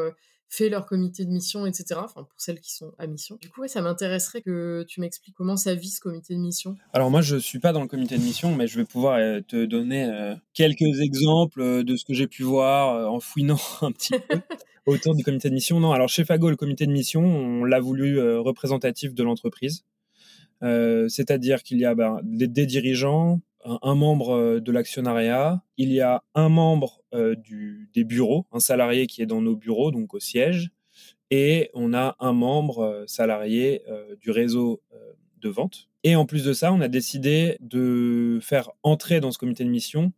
[0.49, 2.01] fait leur comité de mission, etc.
[2.03, 3.37] Enfin, pour celles qui sont à mission.
[3.41, 6.77] Du coup, ça m'intéresserait que tu m'expliques comment ça vit ce comité de mission.
[6.93, 9.41] Alors moi, je suis pas dans le comité de mission, mais je vais pouvoir euh,
[9.41, 13.93] te donner euh, quelques exemples euh, de ce que j'ai pu voir en fouinant un
[13.93, 14.41] petit peu
[14.87, 15.81] autour du comité de mission.
[15.81, 19.85] Non, alors chez Fago, le comité de mission, on l'a voulu représentatif de l'entreprise.
[20.63, 23.41] C'est-à-dire qu'il y a ben, des dirigeants,
[23.83, 27.35] un, membre euh, de l'actionnariat, il y a un membre euh,
[27.93, 30.71] des bureaux, un salarié qui est dans nos bureaux, donc au siège,
[31.31, 33.83] et on a un membre euh, salarié
[34.21, 34.81] du réseau
[35.39, 35.89] de vente.
[36.05, 39.71] Et en plus de ça, on a décidé de faire entrer dans ce comité de
[39.71, 40.13] mission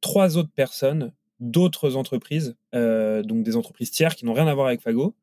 [0.00, 4.80] trois autres personnes d'autres entreprises, donc des entreprises tiers qui n'ont rien à voir avec
[4.80, 5.14] Fago,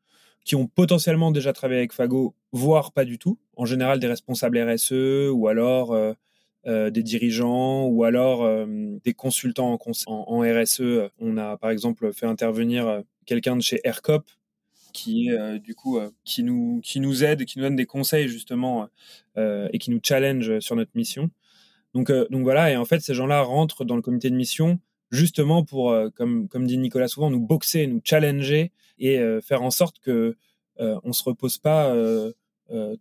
[0.45, 3.37] qui ont potentiellement déjà travaillé avec Fago, voire pas du tout.
[3.57, 5.93] En général, des responsables RSE ou alors
[6.65, 8.65] des dirigeants ou alors euh,
[9.03, 11.11] des consultants en, RSE.
[11.19, 14.23] On a par exemple fait intervenir euh, quelqu'un de chez AirCop
[14.93, 18.87] qui est du coup qui nous qui nous aide, qui nous donne des conseils justement
[19.35, 21.29] et qui nous challenge sur notre mission.
[21.93, 24.79] Donc donc voilà et en fait ces gens-là rentrent dans le comité de mission
[25.11, 29.99] justement pour comme comme dit Nicolas souvent nous boxer, nous challenger et faire en sorte
[29.99, 30.37] que
[30.79, 31.93] on se repose pas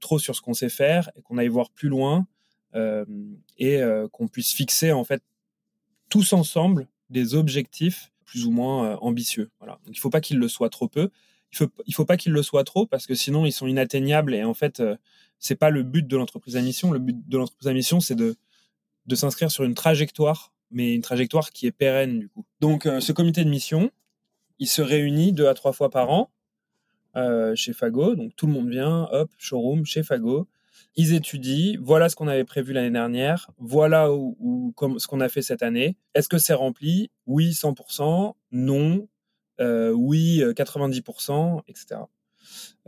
[0.00, 2.33] trop sur ce qu'on sait faire et qu'on aille voir plus loin euh,
[2.74, 5.22] et euh, qu'on puisse fixer en fait
[6.08, 9.50] tous ensemble des objectifs plus ou moins euh, ambitieux.
[9.60, 9.78] Voilà.
[9.86, 11.10] Il ne faut pas qu'il le soit trop peu.
[11.52, 14.42] Il il faut pas qu'il le soit trop parce que sinon ils sont inatteignables et
[14.42, 14.82] en fait
[15.38, 16.90] c'est pas le but de l'entreprise à mission.
[16.90, 18.36] Le but de l'entreprise à mission c'est de
[19.06, 22.44] de s'inscrire sur une trajectoire, mais une trajectoire qui est pérenne du coup.
[22.60, 23.92] Donc ce comité de mission,
[24.58, 26.30] il se réunit deux à trois fois par an
[27.54, 28.16] chez Fago.
[28.16, 30.48] Donc tout le monde vient, hop, showroom chez Fago
[30.96, 35.28] ils étudient, voilà ce qu'on avait prévu l'année dernière, voilà où, comme, ce qu'on a
[35.28, 35.96] fait cette année.
[36.14, 37.10] Est-ce que c'est rempli?
[37.26, 39.08] Oui, 100%, non,
[39.60, 42.00] euh, oui, 90%, etc.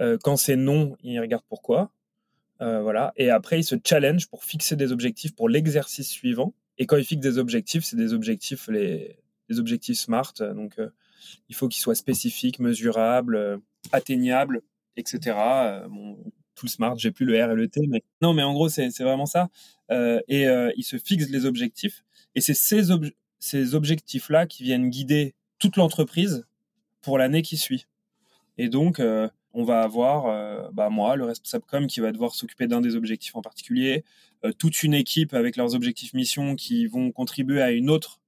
[0.01, 1.91] Euh, quand c'est non, ils regardent pourquoi.
[2.63, 3.13] Euh, voilà.
[3.17, 6.55] Et après, ils se challenge pour fixer des objectifs pour l'exercice suivant.
[6.79, 10.35] Et quand ils fixent des objectifs, c'est des objectifs, les, les objectifs SMART.
[10.55, 10.79] Donc,
[11.49, 13.61] il faut qu'ils soient spécifiques, mesurables,
[13.93, 14.63] atteignables,
[14.97, 15.37] etc.
[15.89, 16.19] Bon,
[16.57, 18.91] tout smart, j'ai plus le R et le T, mais non, mais en gros, c'est
[19.01, 19.49] vraiment ça.
[19.93, 22.05] Euh, et euh, il se fixe les objectifs.
[22.35, 22.89] Et c'est ces,
[23.39, 26.47] ces objectifs-là qui viennent guider toute l'entreprise
[27.03, 27.87] pour l'année qui suit.
[28.59, 32.67] Et donc, euh, on va avoir, bah, moi, le responsable com, qui va devoir s'occuper
[32.67, 34.05] d'un des objectifs en particulier,
[34.59, 38.21] toute une équipe avec leurs objectifs mission qui vont contribuer à une autre,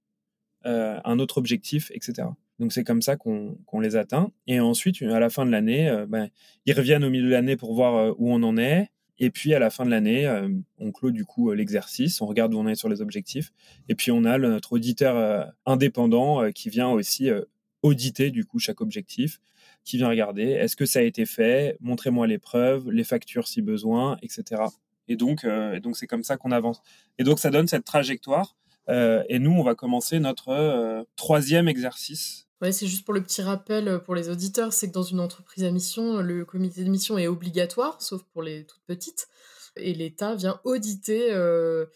[0.65, 2.29] un autre objectif, etc.
[2.59, 4.33] Donc c'est comme ça qu'on les atteint.
[4.47, 6.29] Et ensuite, à la fin de l'année, euh, ben,
[6.67, 8.89] ils reviennent au milieu de l'année pour voir euh, où on en est.
[9.21, 12.55] Et puis à la fin de l'année, euh, on clôt du coup l'exercice, on regarde
[12.55, 13.53] où on est sur les objectifs.
[13.89, 17.29] Et puis on a notre auditeur indépendant qui vient aussi
[17.83, 19.41] auditer du coup chaque objectif,
[19.83, 23.61] qui vient regarder est-ce que ça a été fait, montrez-moi les preuves, les factures si
[23.61, 24.63] besoin, etc.
[25.09, 25.45] Et donc
[25.83, 26.81] donc c'est comme ça qu'on avance.
[27.19, 28.57] Et donc ça donne cette trajectoire.
[28.89, 33.87] et nous, on va commencer notre troisième exercice Ouais, c'est juste pour le petit rappel
[33.87, 37.17] euh, pour les auditeurs, c'est que dans une entreprise à mission, le comité de mission
[37.17, 39.29] est obligatoire, sauf pour les toutes petites,
[39.77, 41.87] et l'État vient auditer euh,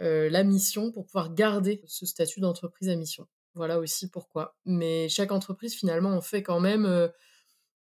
[0.00, 3.26] euh, la mission pour pouvoir garder ce statut d'entreprise à mission.
[3.54, 4.56] Voilà aussi pourquoi.
[4.66, 7.10] Mais chaque entreprise, finalement, en fait quand même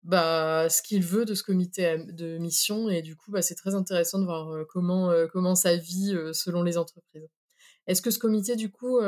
[0.03, 3.75] bah, ce qu'il veut de ce comité de mission, et du coup, bah, c'est très
[3.75, 7.27] intéressant de voir comment, comment ça vit selon les entreprises.
[7.87, 8.99] Est-ce que ce comité, du coup,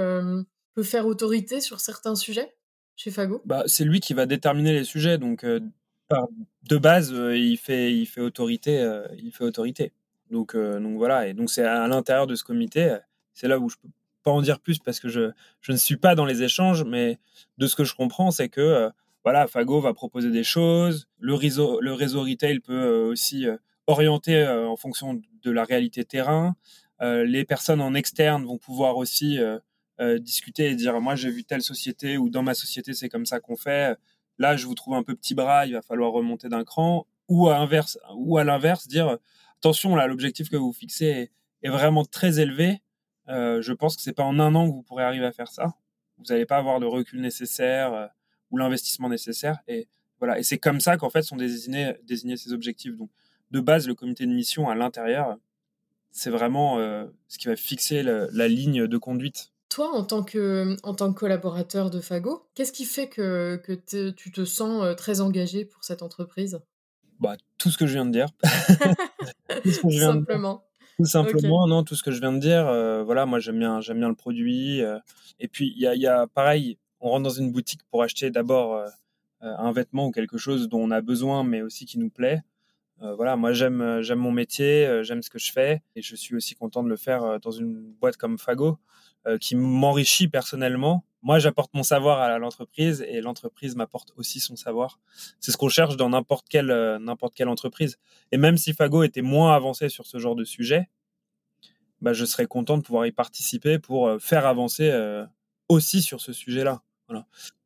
[0.74, 2.54] peut faire autorité sur certains sujets?
[2.96, 3.42] Chez Fago?
[3.46, 5.18] Bah, C'est lui qui va déterminer les sujets.
[5.18, 9.92] Donc, de base, il, fait, il, fait autorité, il fait autorité.
[10.30, 11.28] Donc, voilà.
[11.28, 12.98] Et donc, c'est à l'intérieur de ce comité.
[13.34, 13.90] C'est là où je peux
[14.24, 17.20] pas en dire plus parce que je, je ne suis pas dans les échanges, mais
[17.58, 18.90] de ce que je comprends, c'est que
[19.24, 21.08] voilà, Fago va proposer des choses.
[21.20, 23.48] Le réseau, le réseau retail peut aussi
[23.88, 26.56] orienter en fonction de la réalité terrain.
[27.02, 29.40] les personnes en externe vont pouvoir aussi
[30.00, 33.40] discuter et dire moi j'ai vu telle société ou dans ma société c'est comme ça
[33.40, 33.98] qu'on fait.
[34.38, 37.08] Là je vous trouve un peu petit bras, il va falloir remonter d'un cran.
[37.30, 39.18] Ou à l'inverse, ou à l'inverse dire
[39.60, 42.82] attention là l'objectif que vous fixez est, vraiment très élevé.
[43.28, 45.74] je pense que c'est pas en un an que vous pourrez arriver à faire ça.
[46.18, 48.10] Vous n'allez pas avoir le recul nécessaire
[48.54, 49.58] ou l'investissement nécessaire.
[49.68, 49.88] Et
[50.20, 50.40] voilà.
[50.40, 52.96] Et c'est comme ça qu'en fait sont désignés, désignés ces objectifs.
[52.96, 53.10] Donc,
[53.52, 55.38] de base, le comité de mission à l'intérieur,
[56.12, 59.53] c'est vraiment euh, ce qui va fixer la ligne de conduite.
[59.74, 64.12] Toi, en tant que, en tant que collaborateur de Fago, qu'est-ce qui fait que, que
[64.12, 66.60] tu te sens euh, très engagé pour cette entreprise?
[67.20, 68.28] Bah, Tout ce que je viens de dire.
[69.64, 70.64] tout simplement.
[70.98, 72.68] Tout simplement, non, tout ce que je viens de dire.
[72.68, 74.82] Euh, voilà, moi j'aime bien, j'aime bien le produit.
[75.40, 78.32] et puis il y a, y a, pareil, on rentre dans une boutique pour acheter
[78.32, 78.88] d'abord euh,
[79.44, 82.42] euh, un vêtement ou quelque chose dont on a besoin, mais aussi qui nous plaît.
[83.02, 86.36] Euh, voilà, moi j'aime j'aime mon métier, j'aime ce que je fais et je suis
[86.36, 88.78] aussi content de le faire dans une boîte comme Fago
[89.40, 91.06] qui m'enrichit personnellement.
[91.22, 95.00] Moi, j'apporte mon savoir à l'entreprise et l'entreprise m'apporte aussi son savoir.
[95.40, 97.98] C'est ce qu'on cherche dans n'importe quelle n'importe quelle entreprise.
[98.32, 100.90] Et même si Fago était moins avancé sur ce genre de sujet,
[102.02, 104.92] bah, je serais content de pouvoir y participer pour faire avancer
[105.70, 106.82] aussi sur ce sujet-là.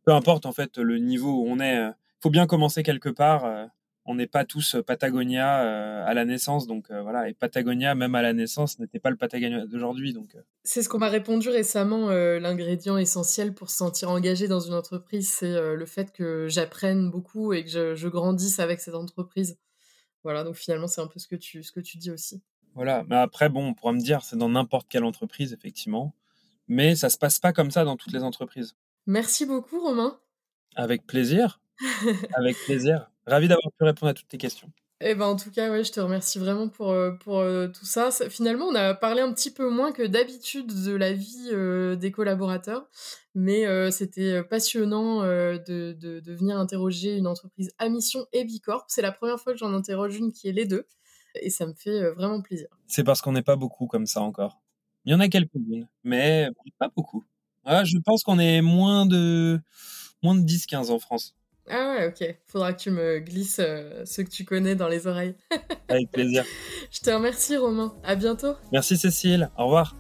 [0.08, 1.92] Peu importe en fait le niveau où on est, il euh,
[2.22, 3.46] faut bien commencer quelque part.
[3.46, 3.66] Euh,
[4.08, 7.30] on n'est pas tous Patagonia euh, à la naissance, donc voilà.
[7.30, 10.36] Et Patagonia, même à la naissance, n'était pas le Patagonia d'aujourd'hui, donc.
[10.64, 12.10] C'est ce qu'on m'a répondu récemment.
[12.10, 17.54] L'ingrédient essentiel pour se sentir engagé dans une entreprise, c'est le fait que j'apprenne beaucoup
[17.54, 19.58] et que je, je, grandisse avec cette entreprise.
[20.24, 22.42] Voilà, donc finalement, c'est un peu ce que tu, ce que tu dis aussi.
[22.78, 26.14] Voilà, mais après, bon, on pourra me dire, c'est dans n'importe quelle entreprise, effectivement,
[26.68, 28.76] mais ça se passe pas comme ça dans toutes les entreprises.
[29.08, 30.20] Merci beaucoup, Romain.
[30.76, 31.60] Avec plaisir.
[32.34, 33.10] Avec plaisir.
[33.26, 34.72] Ravi d'avoir pu répondre à toutes tes questions.
[35.00, 37.86] Eh ben, en tout cas, ouais, je te remercie vraiment pour, euh, pour euh, tout
[37.86, 38.10] ça.
[38.30, 42.12] Finalement, on a parlé un petit peu moins que d'habitude de la vie euh, des
[42.12, 42.88] collaborateurs,
[43.36, 48.86] mais c'était passionnant de, de, de, venir interroger une entreprise à mission et Bicorp.
[48.88, 50.88] C'est la première fois que j'en interroge une qui est les deux,
[51.36, 52.68] et ça me fait vraiment plaisir.
[52.88, 54.60] C'est parce qu'on n'est pas beaucoup comme ça encore.
[55.06, 57.24] Il y en a quelques-unes, mais pas beaucoup.
[57.64, 59.60] Ah, je pense qu'on est moins de,
[60.24, 61.36] moins de 10-15 en France.
[61.70, 62.36] Ah ouais, ok.
[62.46, 65.36] Faudra que tu me glisses euh, ceux que tu connais dans les oreilles.
[65.90, 66.44] Avec plaisir.
[66.92, 67.94] Je te remercie, Romain.
[68.04, 68.54] À bientôt.
[68.72, 69.50] Merci, Cécile.
[69.58, 69.96] Au revoir.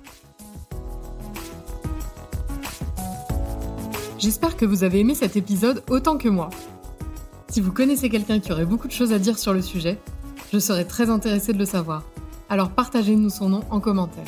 [4.17, 6.49] J'espère que vous avez aimé cet épisode autant que moi.
[7.49, 9.97] Si vous connaissez quelqu'un qui aurait beaucoup de choses à dire sur le sujet,
[10.51, 12.03] je serais très intéressée de le savoir.
[12.49, 14.27] Alors partagez-nous son nom en commentaire.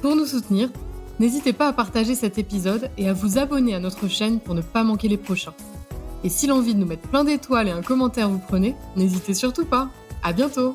[0.00, 0.70] Pour nous soutenir,
[1.22, 4.60] N'hésitez pas à partager cet épisode et à vous abonner à notre chaîne pour ne
[4.60, 5.54] pas manquer les prochains.
[6.24, 9.64] Et si l'envie de nous mettre plein d'étoiles et un commentaire vous prenez, n'hésitez surtout
[9.64, 9.88] pas.
[10.22, 10.72] À bientôt!